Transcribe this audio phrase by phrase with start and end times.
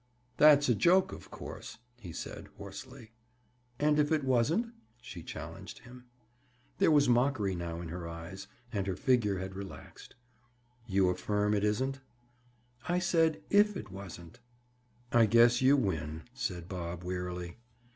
[0.37, 3.11] "That's a joke, of course," he said hoarsely.
[3.77, 6.05] "And if it wasn't?" she challenged him.
[6.79, 10.15] There was mockery now in her eyes, and her figure had relaxed.
[10.87, 11.99] "You affirm it isn't?"
[12.89, 14.39] "I said if it wasn't?"
[15.11, 17.57] "I guess you win," said Bob wearily.